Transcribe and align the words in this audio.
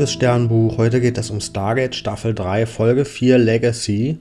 liebes 0.00 0.14
Sternbuch. 0.14 0.78
Heute 0.78 0.98
geht 0.98 1.18
es 1.18 1.28
um 1.28 1.42
Stargate 1.42 1.94
Staffel 1.94 2.34
3, 2.34 2.64
Folge 2.64 3.04
4 3.04 3.36
Legacy. 3.36 4.18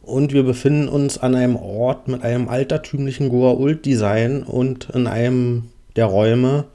Und 0.00 0.32
wir 0.32 0.44
befinden 0.44 0.86
uns 0.86 1.18
an 1.18 1.34
einem 1.34 1.56
Ort 1.56 2.06
mit 2.06 2.22
einem 2.22 2.48
altertümlichen 2.48 3.28
Goa'uld-Design 3.28 4.44
und 4.44 4.88
in 4.90 5.08
einem 5.08 5.70
der 5.96 6.04
Räume 6.06 6.66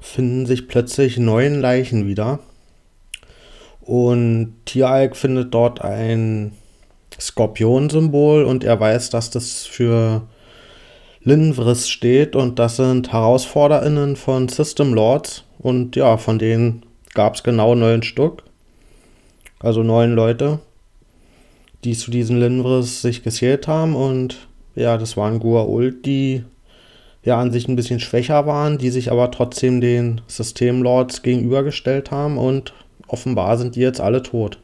finden 0.00 0.46
sich 0.46 0.66
plötzlich 0.66 1.16
neun 1.16 1.60
Leichen 1.60 2.08
wieder. 2.08 2.40
Und 3.82 4.54
Tieralk 4.64 5.14
findet 5.14 5.54
dort 5.54 5.80
ein 5.80 6.54
Skorpion-Symbol 7.20 8.42
und 8.42 8.64
er 8.64 8.80
weiß, 8.80 9.10
dass 9.10 9.30
das 9.30 9.64
für 9.64 10.22
Linvris 11.20 11.88
steht 11.88 12.34
und 12.34 12.58
das 12.58 12.78
sind 12.78 13.12
HerausforderInnen 13.12 14.16
von 14.16 14.48
System 14.48 14.92
Lords 14.92 15.44
und 15.60 15.94
ja, 15.94 16.16
von 16.16 16.40
denen 16.40 16.85
gab 17.16 17.34
es 17.34 17.42
genau 17.42 17.74
neun 17.74 18.04
Stück. 18.04 18.44
Also 19.58 19.82
neun 19.82 20.14
Leute, 20.14 20.60
die 21.82 21.94
zu 21.94 22.12
diesen 22.12 22.38
Linvris 22.38 23.02
sich 23.02 23.24
gezählt 23.24 23.66
haben. 23.66 23.96
Und 23.96 24.46
ja, 24.76 24.98
das 24.98 25.16
waren 25.16 25.40
Gua'uld, 25.40 26.02
die 26.04 26.44
ja 27.24 27.40
an 27.40 27.50
sich 27.50 27.66
ein 27.66 27.74
bisschen 27.74 27.98
schwächer 27.98 28.46
waren, 28.46 28.78
die 28.78 28.90
sich 28.90 29.10
aber 29.10 29.32
trotzdem 29.32 29.80
den 29.80 30.20
Systemlords 30.28 31.22
gegenübergestellt 31.22 32.12
haben. 32.12 32.38
Und 32.38 32.74
offenbar 33.08 33.56
sind 33.56 33.74
die 33.74 33.80
jetzt 33.80 34.00
alle 34.00 34.22
tot. 34.22 34.58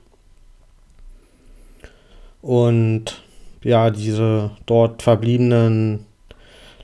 Und 2.43 3.23
ja, 3.63 3.91
diese 3.91 4.51
dort 4.67 5.03
verbliebenen 5.03 6.05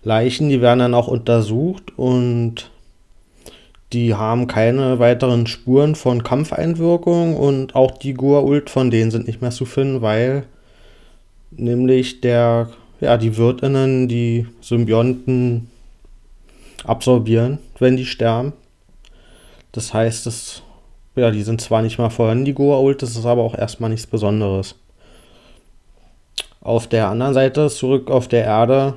Leichen, 0.02 0.48
die 0.48 0.62
werden 0.62 0.78
dann 0.78 0.94
auch 0.94 1.08
untersucht 1.08 1.92
und 1.98 2.70
die 3.92 4.14
haben 4.14 4.46
keine 4.46 4.98
weiteren 4.98 5.46
Spuren 5.46 5.94
von 5.94 6.22
Kampfeinwirkung 6.22 7.36
und 7.36 7.74
auch 7.74 7.92
die 7.92 8.14
Gua'uld 8.14 8.68
von 8.68 8.90
denen 8.90 9.10
sind 9.10 9.26
nicht 9.26 9.40
mehr 9.40 9.50
zu 9.50 9.64
finden, 9.64 10.02
weil 10.02 10.44
nämlich 11.50 12.20
der, 12.20 12.68
ja, 13.00 13.16
die 13.16 13.36
Wirtinnen 13.36 14.06
die 14.08 14.46
Symbionten 14.60 15.70
absorbieren, 16.84 17.58
wenn 17.78 17.96
die 17.96 18.04
sterben. 18.04 18.52
Das 19.72 19.94
heißt, 19.94 20.26
das, 20.26 20.62
ja, 21.16 21.30
die 21.30 21.42
sind 21.42 21.60
zwar 21.60 21.80
nicht 21.80 21.98
mal 21.98 22.10
vorhanden, 22.10 22.44
die 22.44 22.54
Goa'uld, 22.54 23.00
das 23.00 23.16
ist 23.16 23.26
aber 23.26 23.42
auch 23.42 23.56
erstmal 23.56 23.90
nichts 23.90 24.06
Besonderes. 24.06 24.74
Auf 26.60 26.86
der 26.86 27.08
anderen 27.08 27.32
Seite, 27.32 27.68
zurück 27.70 28.10
auf 28.10 28.28
der 28.28 28.44
Erde, 28.44 28.94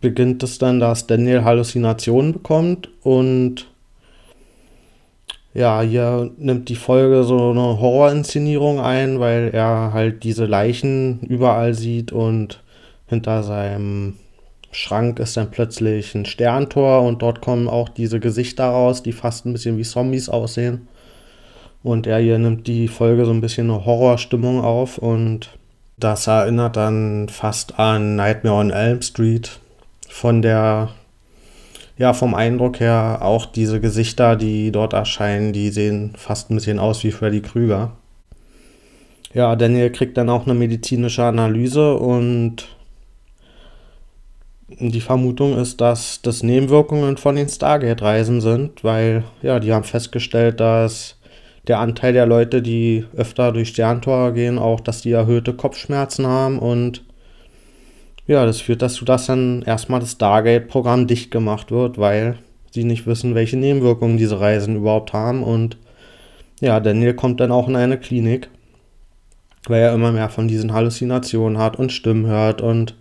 beginnt 0.00 0.42
es 0.42 0.58
dann, 0.58 0.80
dass 0.80 1.06
Daniel 1.06 1.44
Halluzinationen 1.44 2.32
bekommt 2.32 2.88
und 3.02 3.69
ja, 5.52 5.80
hier 5.80 6.30
nimmt 6.38 6.68
die 6.68 6.76
Folge 6.76 7.24
so 7.24 7.50
eine 7.50 7.80
Horrorinszenierung 7.80 8.80
ein, 8.80 9.18
weil 9.18 9.50
er 9.52 9.92
halt 9.92 10.22
diese 10.22 10.46
Leichen 10.46 11.20
überall 11.20 11.74
sieht 11.74 12.12
und 12.12 12.62
hinter 13.06 13.42
seinem 13.42 14.14
Schrank 14.70 15.18
ist 15.18 15.36
dann 15.36 15.50
plötzlich 15.50 16.14
ein 16.14 16.24
Sterntor 16.24 17.02
und 17.02 17.22
dort 17.22 17.40
kommen 17.40 17.68
auch 17.68 17.88
diese 17.88 18.20
Gesichter 18.20 18.66
raus, 18.66 19.02
die 19.02 19.12
fast 19.12 19.44
ein 19.44 19.52
bisschen 19.52 19.78
wie 19.78 19.82
Zombies 19.82 20.28
aussehen. 20.28 20.86
Und 21.82 22.06
er 22.06 22.18
hier 22.18 22.38
nimmt 22.38 22.66
die 22.66 22.86
Folge 22.86 23.24
so 23.24 23.32
ein 23.32 23.40
bisschen 23.40 23.70
eine 23.70 23.84
Horrorstimmung 23.84 24.60
auf 24.60 24.98
und 24.98 25.50
das 25.98 26.26
erinnert 26.26 26.76
dann 26.76 27.28
fast 27.28 27.78
an 27.78 28.16
Nightmare 28.16 28.56
on 28.56 28.70
Elm 28.70 29.02
Street 29.02 29.58
von 30.08 30.42
der 30.42 30.90
ja, 32.00 32.14
vom 32.14 32.34
Eindruck 32.34 32.80
her 32.80 33.18
auch 33.20 33.44
diese 33.44 33.78
Gesichter, 33.78 34.34
die 34.34 34.72
dort 34.72 34.94
erscheinen, 34.94 35.52
die 35.52 35.68
sehen 35.68 36.14
fast 36.16 36.50
ein 36.50 36.54
bisschen 36.54 36.78
aus 36.78 37.04
wie 37.04 37.12
Freddy 37.12 37.42
Krüger. 37.42 37.92
Ja, 39.34 39.54
Daniel 39.54 39.92
kriegt 39.92 40.16
dann 40.16 40.30
auch 40.30 40.46
eine 40.46 40.54
medizinische 40.54 41.24
Analyse 41.24 41.96
und 41.96 42.68
die 44.68 45.02
Vermutung 45.02 45.58
ist, 45.58 45.82
dass 45.82 46.22
das 46.22 46.42
Nebenwirkungen 46.42 47.18
von 47.18 47.36
den 47.36 47.50
Stargate-Reisen 47.50 48.40
sind, 48.40 48.82
weil 48.82 49.24
ja, 49.42 49.60
die 49.60 49.74
haben 49.74 49.84
festgestellt, 49.84 50.58
dass 50.58 51.18
der 51.68 51.80
Anteil 51.80 52.14
der 52.14 52.24
Leute, 52.24 52.62
die 52.62 53.04
öfter 53.14 53.52
durch 53.52 53.68
Sterntor 53.68 54.32
gehen, 54.32 54.58
auch, 54.58 54.80
dass 54.80 55.02
die 55.02 55.12
erhöhte 55.12 55.52
Kopfschmerzen 55.52 56.26
haben 56.26 56.60
und 56.60 57.04
ja, 58.30 58.46
das 58.46 58.60
führt 58.60 58.80
dazu, 58.80 59.04
dass 59.04 59.26
dann 59.26 59.62
erstmal 59.62 59.98
das 59.98 60.12
Stargate-Programm 60.12 61.08
dicht 61.08 61.32
gemacht 61.32 61.72
wird, 61.72 61.98
weil 61.98 62.38
sie 62.70 62.84
nicht 62.84 63.04
wissen, 63.08 63.34
welche 63.34 63.56
Nebenwirkungen 63.56 64.18
diese 64.18 64.38
Reisen 64.38 64.76
überhaupt 64.76 65.12
haben. 65.12 65.42
Und 65.42 65.78
ja, 66.60 66.78
Daniel 66.78 67.14
kommt 67.14 67.40
dann 67.40 67.50
auch 67.50 67.66
in 67.66 67.74
eine 67.74 67.98
Klinik, 67.98 68.48
weil 69.66 69.82
er 69.82 69.94
immer 69.94 70.12
mehr 70.12 70.28
von 70.28 70.46
diesen 70.46 70.72
Halluzinationen 70.72 71.58
hat 71.58 71.76
und 71.76 71.90
Stimmen 71.90 72.26
hört. 72.26 72.60
Und 72.62 72.94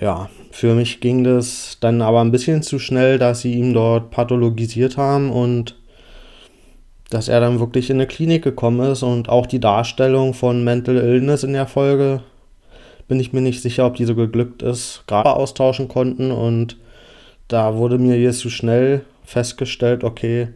ja, 0.00 0.30
für 0.52 0.76
mich 0.76 1.00
ging 1.00 1.24
das 1.24 1.78
dann 1.80 2.00
aber 2.00 2.20
ein 2.20 2.30
bisschen 2.30 2.62
zu 2.62 2.78
schnell, 2.78 3.18
dass 3.18 3.40
sie 3.40 3.54
ihn 3.54 3.74
dort 3.74 4.12
pathologisiert 4.12 4.96
haben 4.96 5.32
und 5.32 5.74
dass 7.10 7.26
er 7.26 7.40
dann 7.40 7.58
wirklich 7.58 7.90
in 7.90 7.96
eine 7.96 8.06
Klinik 8.06 8.44
gekommen 8.44 8.92
ist 8.92 9.02
und 9.02 9.28
auch 9.28 9.46
die 9.46 9.58
Darstellung 9.58 10.34
von 10.34 10.62
Mental 10.62 10.98
Illness 10.98 11.42
in 11.42 11.54
der 11.54 11.66
Folge 11.66 12.22
bin 13.08 13.18
ich 13.18 13.32
mir 13.32 13.40
nicht 13.40 13.62
sicher, 13.62 13.86
ob 13.86 13.96
die 13.96 14.04
so 14.04 14.14
geglückt 14.14 14.62
ist, 14.62 15.02
gerade 15.06 15.34
austauschen 15.34 15.88
konnten. 15.88 16.30
Und 16.30 16.76
da 17.48 17.74
wurde 17.76 17.98
mir 17.98 18.20
jetzt 18.20 18.40
zu 18.40 18.50
schnell 18.50 19.04
festgestellt, 19.24 20.04
okay, 20.04 20.48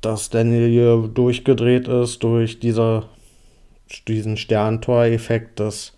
dass 0.00 0.30
Daniel 0.30 0.68
hier 0.68 1.10
durchgedreht 1.12 1.88
ist 1.88 2.22
durch 2.22 2.58
diese, 2.58 3.04
diesen 4.06 4.36
Sterntor-Effekt. 4.36 5.60
Das 5.60 5.92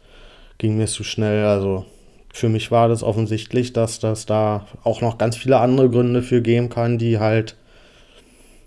ging 0.58 0.76
mir 0.76 0.86
zu 0.86 1.04
schnell. 1.04 1.44
Also 1.44 1.86
für 2.32 2.48
mich 2.48 2.70
war 2.70 2.88
das 2.88 3.02
offensichtlich, 3.02 3.72
dass 3.72 4.00
das 4.00 4.26
da 4.26 4.66
auch 4.82 5.00
noch 5.00 5.18
ganz 5.18 5.36
viele 5.36 5.58
andere 5.58 5.88
Gründe 5.88 6.22
für 6.22 6.42
geben 6.42 6.68
kann, 6.68 6.98
die 6.98 7.18
halt 7.18 7.56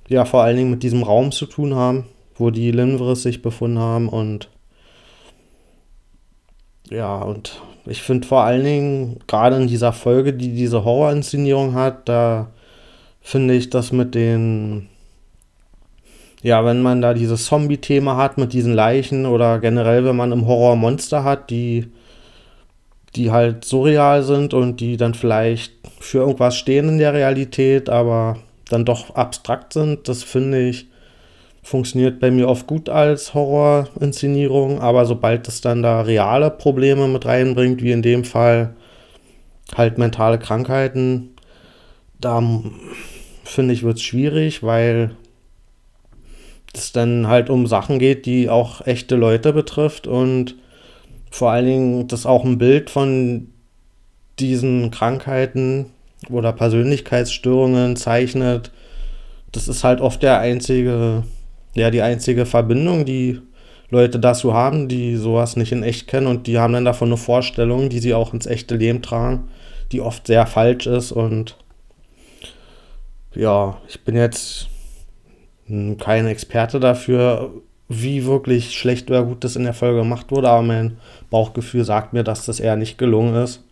ja 0.07 0.23
vor 0.25 0.43
allen 0.43 0.57
Dingen 0.57 0.71
mit 0.71 0.83
diesem 0.83 1.03
Raum 1.03 1.31
zu 1.31 1.45
tun 1.45 1.75
haben, 1.75 2.05
wo 2.35 2.49
die 2.49 2.71
Linvris 2.71 3.23
sich 3.23 3.41
befunden 3.41 3.79
haben 3.79 4.09
und 4.09 4.49
ja, 6.89 7.17
und 7.17 7.61
ich 7.85 8.01
finde 8.01 8.27
vor 8.27 8.43
allen 8.43 8.63
Dingen, 8.63 9.19
gerade 9.27 9.57
in 9.57 9.67
dieser 9.67 9.93
Folge, 9.93 10.33
die 10.33 10.53
diese 10.53 10.85
Horrorinszenierung 10.85 11.73
hat, 11.73 12.07
da 12.07 12.49
finde 13.21 13.55
ich 13.55 13.69
das 13.69 13.91
mit 13.91 14.15
den, 14.15 14.87
ja, 16.41 16.63
wenn 16.65 16.81
man 16.81 17.01
da 17.01 17.13
dieses 17.13 17.45
Zombie-Thema 17.45 18.17
hat 18.17 18.37
mit 18.37 18.53
diesen 18.53 18.73
Leichen 18.73 19.25
oder 19.25 19.59
generell, 19.59 20.05
wenn 20.05 20.15
man 20.15 20.31
im 20.31 20.47
Horror 20.47 20.75
Monster 20.75 21.23
hat, 21.23 21.49
die, 21.49 21.87
die 23.15 23.31
halt 23.31 23.65
surreal 23.65 24.23
sind 24.23 24.53
und 24.53 24.79
die 24.79 24.97
dann 24.97 25.13
vielleicht 25.13 25.73
für 25.99 26.19
irgendwas 26.19 26.55
stehen 26.55 26.89
in 26.89 26.97
der 26.97 27.13
Realität, 27.13 27.89
aber 27.89 28.37
dann 28.69 28.85
doch 28.85 29.15
abstrakt 29.15 29.73
sind, 29.73 30.07
das 30.07 30.23
finde 30.23 30.67
ich 30.67 30.87
funktioniert 31.63 32.19
bei 32.19 32.29
mir 32.29 32.49
oft 32.49 32.67
gut 32.67 32.89
als 32.89 33.33
Horrorinszenierung, 33.33 34.81
aber 34.81 35.05
sobald 35.05 35.47
es 35.47 35.61
dann 35.61 35.81
da 35.81 36.01
reale 36.01 36.51
Probleme 36.51 37.07
mit 37.07 37.25
reinbringt, 37.25 37.81
wie 37.81 37.93
in 37.93 38.01
dem 38.01 38.25
Fall 38.25 38.75
halt 39.75 39.97
mentale 39.97 40.37
Krankheiten, 40.37 41.29
da 42.19 42.43
finde 43.45 43.73
ich, 43.73 43.83
wird 43.83 43.97
es 43.97 44.03
schwierig, 44.03 44.61
weil 44.61 45.11
es 46.73 46.91
dann 46.91 47.27
halt 47.27 47.49
um 47.49 47.65
Sachen 47.65 47.97
geht, 47.97 48.25
die 48.25 48.49
auch 48.49 48.85
echte 48.85 49.15
Leute 49.15 49.53
betrifft 49.53 50.05
und 50.05 50.55
vor 51.31 51.51
allen 51.51 51.65
Dingen 51.65 52.07
das 52.07 52.25
auch 52.25 52.43
ein 52.43 52.57
Bild 52.57 52.89
von 52.89 53.49
diesen 54.39 54.91
Krankheiten 54.91 55.87
oder 56.29 56.51
Persönlichkeitsstörungen 56.51 57.95
zeichnet. 57.95 58.71
Das 59.51 59.67
ist 59.67 59.83
halt 59.83 60.01
oft 60.01 60.23
der 60.23 60.39
einzige 60.39 61.23
ja 61.75 61.91
die 61.91 62.01
einzige 62.01 62.45
Verbindung, 62.45 63.05
die 63.05 63.39
Leute 63.89 64.19
dazu 64.19 64.53
haben, 64.53 64.87
die 64.87 65.15
sowas 65.15 65.55
nicht 65.55 65.71
in 65.71 65.83
echt 65.83 66.07
kennen 66.07 66.27
und 66.27 66.47
die 66.47 66.57
haben 66.57 66.73
dann 66.73 66.85
davon 66.85 67.09
eine 67.09 67.17
Vorstellung, 67.17 67.89
die 67.89 67.99
sie 67.99 68.13
auch 68.13 68.33
ins 68.33 68.47
echte 68.47 68.75
Leben 68.75 69.01
tragen, 69.01 69.49
die 69.91 70.01
oft 70.01 70.27
sehr 70.27 70.47
falsch 70.47 70.87
ist 70.87 71.11
und 71.11 71.57
ja, 73.35 73.77
ich 73.87 74.03
bin 74.03 74.15
jetzt 74.15 74.67
kein 75.99 76.27
Experte 76.27 76.79
dafür, 76.79 77.51
wie 77.87 78.25
wirklich 78.25 78.73
schlecht 78.73 79.09
oder 79.09 79.23
gut 79.23 79.43
das 79.43 79.55
in 79.55 79.63
der 79.63 79.73
Folge 79.73 79.99
gemacht 79.99 80.31
wurde, 80.31 80.49
aber 80.49 80.61
mein 80.61 80.97
Bauchgefühl 81.29 81.83
sagt 81.83 82.13
mir, 82.13 82.23
dass 82.23 82.45
das 82.45 82.59
eher 82.59 82.75
nicht 82.75 82.97
gelungen 82.97 83.35
ist. 83.35 83.63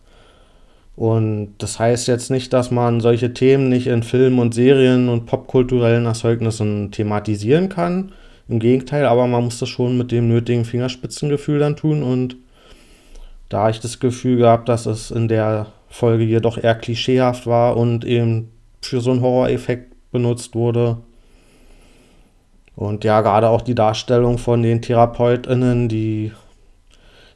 Und 0.94 1.54
das 1.58 1.78
heißt 1.78 2.06
jetzt 2.08 2.30
nicht, 2.30 2.52
dass 2.52 2.70
man 2.70 3.00
solche 3.00 3.32
Themen 3.32 3.68
nicht 3.68 3.86
in 3.86 4.02
Filmen 4.02 4.38
und 4.38 4.54
Serien 4.54 5.08
und 5.08 5.26
popkulturellen 5.26 6.06
Erzeugnissen 6.06 6.90
thematisieren 6.90 7.68
kann. 7.68 8.12
Im 8.48 8.58
Gegenteil, 8.58 9.06
aber 9.06 9.26
man 9.26 9.44
muss 9.44 9.58
das 9.58 9.68
schon 9.68 9.96
mit 9.96 10.12
dem 10.12 10.28
nötigen 10.28 10.64
Fingerspitzengefühl 10.64 11.60
dann 11.60 11.76
tun. 11.76 12.02
Und 12.02 12.36
da 13.48 13.70
ich 13.70 13.80
das 13.80 14.00
Gefühl 14.00 14.36
gehabt, 14.36 14.68
dass 14.68 14.86
es 14.86 15.10
in 15.10 15.28
der 15.28 15.68
Folge 15.88 16.24
jedoch 16.24 16.58
eher 16.58 16.74
klischeehaft 16.74 17.46
war 17.46 17.76
und 17.76 18.04
eben 18.04 18.50
für 18.82 19.00
so 19.00 19.10
einen 19.10 19.20
Horroreffekt 19.20 19.94
benutzt 20.10 20.54
wurde. 20.54 20.98
Und 22.74 23.04
ja, 23.04 23.20
gerade 23.20 23.48
auch 23.48 23.62
die 23.62 23.74
Darstellung 23.74 24.38
von 24.38 24.62
den 24.62 24.82
TherapeutInnen, 24.82 25.88
die 25.88 26.32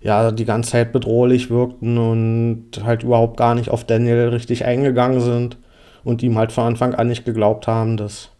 ja 0.06 0.30
die 0.30 0.44
ganze 0.44 0.70
Zeit 0.70 0.92
bedrohlich 0.92 1.50
wirkten 1.50 1.98
und 1.98 2.70
halt 2.84 3.02
überhaupt 3.02 3.36
gar 3.36 3.56
nicht 3.56 3.70
auf 3.70 3.82
Daniel 3.84 4.28
richtig 4.28 4.64
eingegangen 4.64 5.20
sind 5.20 5.58
und 6.04 6.22
ihm 6.22 6.38
halt 6.38 6.52
von 6.52 6.64
Anfang 6.64 6.94
an 6.94 7.08
nicht 7.08 7.24
geglaubt 7.24 7.66
haben, 7.66 7.96
das, 7.96 8.30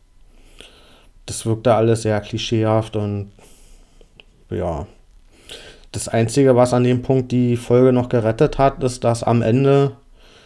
das 1.27 1.45
wirkte 1.45 1.75
alles 1.75 2.03
sehr 2.03 2.21
klischeehaft 2.21 2.95
und 2.95 3.33
ja. 4.49 4.87
Das 5.91 6.09
Einzige, 6.09 6.55
was 6.55 6.73
an 6.73 6.85
dem 6.85 7.03
Punkt 7.03 7.33
die 7.33 7.57
Folge 7.57 7.93
noch 7.93 8.09
gerettet 8.09 8.59
hat, 8.59 8.85
ist, 8.85 9.03
dass 9.03 9.25
am 9.25 9.43
Ende 9.43 9.93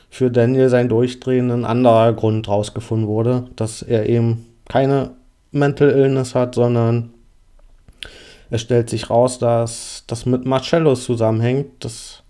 für 0.08 0.30
Daniel 0.30 0.70
sein 0.70 0.88
Durchdrehen 0.88 1.50
ein 1.50 1.64
anderer 1.66 2.14
Grund 2.14 2.48
rausgefunden 2.48 3.08
wurde, 3.08 3.44
dass 3.56 3.82
er 3.82 4.08
eben 4.08 4.46
keine 4.68 5.10
Mental 5.52 5.90
Illness 5.90 6.34
hat, 6.34 6.54
sondern 6.54 7.10
es 8.50 8.60
stellt 8.60 8.90
sich 8.90 9.10
raus, 9.10 9.38
dass 9.38 10.04
das 10.06 10.26
mit 10.26 10.44
Marcello 10.44 10.94
zusammenhängt. 10.94 11.84
Das, 11.84 12.22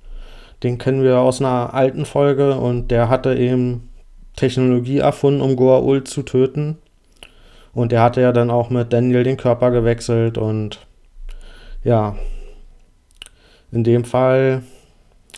den 0.62 0.78
kennen 0.78 1.02
wir 1.02 1.18
aus 1.20 1.40
einer 1.40 1.74
alten 1.74 2.04
Folge 2.04 2.56
und 2.56 2.90
der 2.90 3.08
hatte 3.08 3.34
eben 3.34 3.88
Technologie 4.36 4.98
erfunden, 4.98 5.40
um 5.40 5.52
Goa'uld 5.52 6.04
zu 6.04 6.22
töten. 6.22 6.78
Und 7.72 7.92
er 7.92 8.02
hatte 8.02 8.20
ja 8.20 8.32
dann 8.32 8.50
auch 8.50 8.68
mit 8.68 8.92
Daniel 8.92 9.24
den 9.24 9.36
Körper 9.36 9.70
gewechselt 9.70 10.38
und 10.38 10.86
ja, 11.84 12.16
in 13.72 13.84
dem 13.84 14.04
Fall 14.04 14.62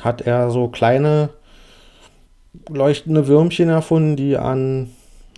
hat 0.02 0.23
er 0.23 0.50
so 0.50 0.69
kleine 0.69 1.31
leuchtende 2.69 3.26
Würmchen 3.29 3.69
erfunden, 3.69 4.17
die 4.17 4.37
an 4.37 4.90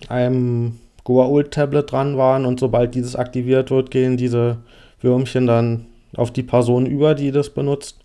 einem 0.09 0.79
Goa'uld-Tablet 1.03 1.91
dran 1.91 2.17
waren 2.17 2.45
und 2.45 2.59
sobald 2.59 2.95
dieses 2.95 3.15
aktiviert 3.15 3.71
wird, 3.71 3.91
gehen 3.91 4.17
diese 4.17 4.57
Würmchen 5.05 5.47
dann 5.47 5.85
auf 6.17 6.31
die 6.31 6.43
Person 6.43 6.85
über, 6.85 7.15
die 7.15 7.31
das 7.31 7.51
benutzt. 7.51 7.99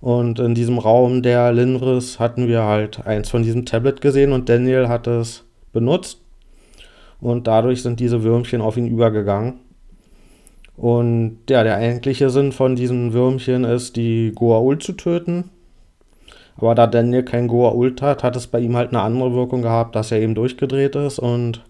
Und 0.00 0.38
in 0.38 0.54
diesem 0.54 0.78
Raum 0.78 1.22
der 1.22 1.52
Linris 1.52 2.20
hatten 2.20 2.46
wir 2.46 2.62
halt 2.62 3.04
eins 3.06 3.30
von 3.30 3.42
diesem 3.42 3.64
Tablet 3.64 4.00
gesehen 4.00 4.32
und 4.32 4.48
Daniel 4.48 4.88
hat 4.88 5.08
es 5.08 5.44
benutzt. 5.72 6.20
Und 7.20 7.46
dadurch 7.46 7.82
sind 7.82 8.00
diese 8.00 8.22
Würmchen 8.22 8.60
auf 8.60 8.76
ihn 8.76 8.86
übergegangen. 8.86 9.54
Und 10.76 11.38
ja, 11.48 11.62
der 11.62 11.76
eigentliche 11.76 12.30
Sinn 12.30 12.52
von 12.52 12.76
diesen 12.76 13.12
Würmchen 13.12 13.64
ist, 13.64 13.96
die 13.96 14.32
Goa'uld 14.32 14.80
zu 14.80 14.92
töten. 14.92 15.50
Aber 16.56 16.74
da 16.74 16.86
Daniel 16.86 17.22
kein 17.22 17.48
Goa'uld 17.48 18.00
hat, 18.02 18.22
hat 18.22 18.36
es 18.36 18.46
bei 18.46 18.60
ihm 18.60 18.76
halt 18.76 18.90
eine 18.90 19.00
andere 19.00 19.34
Wirkung 19.34 19.62
gehabt, 19.62 19.96
dass 19.96 20.12
er 20.12 20.20
eben 20.20 20.34
durchgedreht 20.34 20.96
ist 20.96 21.18
und 21.18 21.64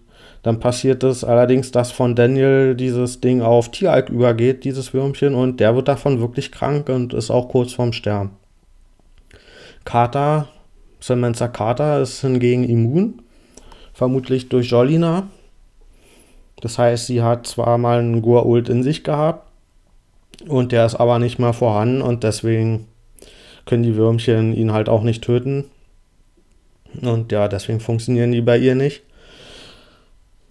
dann 0.45 0.59
passiert 0.59 1.03
es 1.03 1.23
allerdings, 1.23 1.71
dass 1.71 1.91
von 1.91 2.13
Daniel 2.13 2.75
dieses 2.75 3.19
Ding 3.19 3.41
auf 3.41 3.71
Tieralk 3.71 4.09
übergeht, 4.09 4.63
dieses 4.63 4.93
Würmchen, 4.93 5.33
und 5.33 5.59
der 5.59 5.75
wird 5.75 5.87
davon 5.87 6.19
wirklich 6.19 6.51
krank 6.51 6.87
und 6.87 7.15
ist 7.15 7.31
auch 7.31 7.49
kurz 7.49 7.73
vorm 7.73 7.93
Sterben. 7.93 8.29
Carter, 9.85 10.47
Samantha 10.99 11.47
Carter, 11.47 11.99
ist 11.99 12.21
hingegen 12.21 12.63
immun, 12.63 13.23
vermutlich 13.95 14.47
durch 14.47 14.69
Jolina. 14.69 15.29
Das 16.61 16.77
heißt, 16.77 17.07
sie 17.07 17.23
hat 17.23 17.47
zwar 17.47 17.79
mal 17.79 17.97
einen 17.97 18.21
Goa'uld 18.21 18.69
in 18.69 18.83
sich 18.83 19.03
gehabt, 19.03 19.47
und 20.47 20.71
der 20.71 20.85
ist 20.85 20.93
aber 20.93 21.17
nicht 21.17 21.39
mehr 21.39 21.53
vorhanden 21.53 22.03
und 22.03 22.23
deswegen 22.23 22.85
können 23.65 23.81
die 23.81 23.95
Würmchen 23.95 24.53
ihn 24.53 24.73
halt 24.73 24.89
auch 24.89 25.01
nicht 25.01 25.23
töten. 25.23 25.65
Und 27.01 27.31
ja, 27.31 27.47
deswegen 27.47 27.79
funktionieren 27.79 28.31
die 28.31 28.41
bei 28.41 28.59
ihr 28.59 28.75
nicht. 28.75 29.01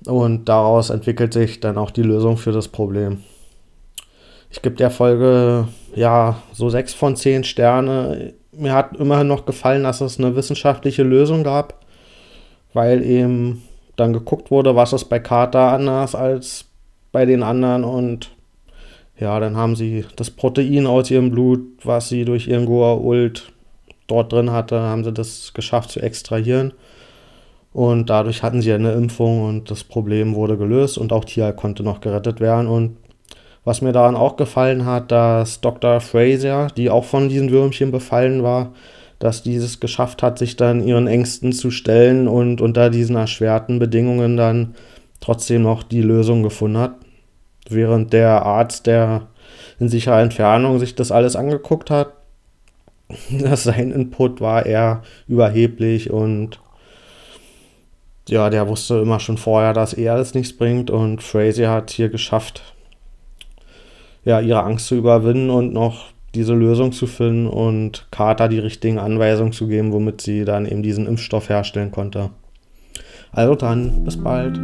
Und 0.06 0.48
daraus 0.48 0.90
entwickelt 0.90 1.32
sich 1.32 1.60
dann 1.60 1.78
auch 1.78 1.90
die 1.90 2.02
Lösung 2.02 2.36
für 2.36 2.52
das 2.52 2.68
Problem. 2.68 3.22
Ich 4.50 4.62
gebe 4.62 4.76
der 4.76 4.90
Folge 4.90 5.66
ja 5.94 6.36
so 6.52 6.68
sechs 6.68 6.94
von 6.94 7.16
zehn 7.16 7.44
Sterne. 7.44 8.34
Mir 8.52 8.72
hat 8.72 8.96
immerhin 8.96 9.26
noch 9.26 9.46
gefallen, 9.46 9.82
dass 9.82 10.00
es 10.00 10.18
eine 10.18 10.36
wissenschaftliche 10.36 11.02
Lösung 11.02 11.42
gab, 11.42 11.84
weil 12.72 13.02
eben 13.02 13.62
dann 13.96 14.12
geguckt 14.12 14.50
wurde, 14.50 14.76
was 14.76 14.92
ist 14.92 15.06
bei 15.06 15.18
Carter 15.18 15.72
anders 15.72 16.14
als 16.14 16.66
bei 17.12 17.26
den 17.26 17.42
anderen 17.42 17.84
und 17.84 18.30
ja, 19.18 19.38
dann 19.38 19.56
haben 19.56 19.76
sie 19.76 20.04
das 20.16 20.30
Protein 20.30 20.86
aus 20.86 21.10
ihrem 21.10 21.30
Blut, 21.30 21.60
was 21.84 22.08
sie 22.08 22.24
durch 22.24 22.48
ihren 22.48 22.66
Goa'uld 22.66 23.42
dort 24.08 24.32
drin 24.32 24.50
hatte, 24.50 24.80
haben 24.80 25.04
sie 25.04 25.12
das 25.12 25.54
geschafft 25.54 25.90
zu 25.90 26.00
extrahieren. 26.00 26.72
Und 27.74 28.08
dadurch 28.08 28.44
hatten 28.44 28.62
sie 28.62 28.72
eine 28.72 28.92
Impfung 28.92 29.42
und 29.42 29.68
das 29.68 29.82
Problem 29.82 30.36
wurde 30.36 30.56
gelöst 30.56 30.96
und 30.96 31.12
auch 31.12 31.24
Tia 31.24 31.50
konnte 31.50 31.82
noch 31.82 32.00
gerettet 32.00 32.38
werden. 32.38 32.68
Und 32.68 32.96
was 33.64 33.82
mir 33.82 33.92
daran 33.92 34.14
auch 34.14 34.36
gefallen 34.36 34.86
hat, 34.86 35.10
dass 35.10 35.60
Dr. 35.60 36.00
Fraser, 36.00 36.68
die 36.76 36.88
auch 36.88 37.04
von 37.04 37.28
diesen 37.28 37.50
Würmchen 37.50 37.90
befallen 37.90 38.44
war, 38.44 38.72
dass 39.18 39.42
dieses 39.42 39.80
geschafft 39.80 40.22
hat, 40.22 40.38
sich 40.38 40.54
dann 40.54 40.86
ihren 40.86 41.08
Ängsten 41.08 41.52
zu 41.52 41.72
stellen 41.72 42.28
und 42.28 42.60
unter 42.60 42.90
diesen 42.90 43.16
erschwerten 43.16 43.80
Bedingungen 43.80 44.36
dann 44.36 44.76
trotzdem 45.20 45.62
noch 45.62 45.82
die 45.82 46.02
Lösung 46.02 46.44
gefunden 46.44 46.78
hat. 46.78 46.94
Während 47.68 48.12
der 48.12 48.46
Arzt, 48.46 48.86
der 48.86 49.26
in 49.80 49.88
sicherer 49.88 50.20
Entfernung 50.20 50.78
sich 50.78 50.94
das 50.94 51.10
alles 51.10 51.34
angeguckt 51.34 51.90
hat, 51.90 52.12
dass 53.32 53.64
sein 53.64 53.90
Input 53.90 54.40
war 54.40 54.64
eher 54.64 55.02
überheblich 55.26 56.10
und 56.10 56.60
ja, 58.28 58.50
der 58.50 58.68
wusste 58.68 58.98
immer 58.98 59.20
schon 59.20 59.38
vorher, 59.38 59.72
dass 59.72 59.92
er 59.92 60.14
alles 60.14 60.34
nichts 60.34 60.56
bringt 60.56 60.90
und 60.90 61.22
Fraser 61.22 61.70
hat 61.70 61.90
hier 61.90 62.08
geschafft, 62.08 62.62
ja, 64.24 64.40
ihre 64.40 64.62
Angst 64.62 64.86
zu 64.86 64.94
überwinden 64.94 65.50
und 65.50 65.72
noch 65.72 66.06
diese 66.34 66.54
Lösung 66.54 66.92
zu 66.92 67.06
finden 67.06 67.46
und 67.46 68.06
Carter 68.10 68.48
die 68.48 68.58
richtigen 68.58 68.98
Anweisungen 68.98 69.52
zu 69.52 69.68
geben, 69.68 69.92
womit 69.92 70.20
sie 70.20 70.44
dann 70.44 70.66
eben 70.66 70.82
diesen 70.82 71.06
Impfstoff 71.06 71.48
herstellen 71.48 71.92
konnte. 71.92 72.30
Also 73.32 73.54
dann, 73.54 74.04
bis 74.04 74.16
bald. 74.16 74.58